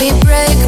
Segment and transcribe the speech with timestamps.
[0.00, 0.59] be brave.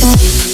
[0.00, 0.51] nothing.